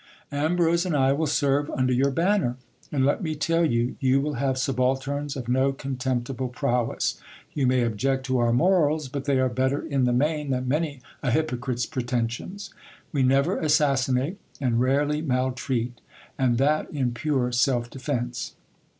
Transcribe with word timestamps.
Ambrose 0.31 0.83
and 0.83 0.95
I 0.97 1.13
will 1.13 1.27
serve 1.27 1.69
under 1.69 1.93
your 1.93 2.09
banner; 2.09 2.57
and 2.91 3.05
let 3.05 3.21
me 3.21 3.35
tell 3.35 3.63
you, 3.63 3.97
you 3.99 4.19
will 4.19 4.33
have 4.33 4.57
subalterns 4.57 5.35
of 5.35 5.47
no 5.47 5.71
contemptible 5.71 6.47
prowess. 6.49 7.21
You 7.53 7.67
may 7.67 7.83
object 7.83 8.25
to 8.25 8.39
our 8.39 8.51
morals; 8.51 9.07
but 9.09 9.25
they 9.25 9.37
are 9.39 9.47
better 9.47 9.79
in 9.79 10.05
the 10.05 10.11
main 10.11 10.49
than 10.49 10.67
many 10.67 11.01
a 11.21 11.29
hypocrite's 11.29 11.85
preten 11.85 12.31
sions. 12.31 12.73
We 13.11 13.21
never 13.21 13.59
assassinate, 13.59 14.39
and 14.59 14.79
rarely 14.81 15.21
maltreat: 15.21 16.01
and 16.35 16.57
that 16.57 16.89
in 16.89 17.11
pure 17.13 17.51
self 17.51 17.87
defence. 17.91 18.55